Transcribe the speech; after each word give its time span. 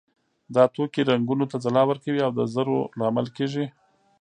دا 0.55 0.63
توکي 0.75 1.01
رنګونو 1.09 1.45
ته 1.51 1.57
ځلا 1.65 1.83
ورکوي 1.87 2.21
او 2.25 2.31
د 2.39 2.41
زرو 2.53 2.77
لامل 2.99 3.27
کیږي. 3.37 3.65